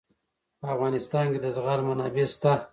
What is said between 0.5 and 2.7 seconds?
په افغانستان کې د زغال منابع شته.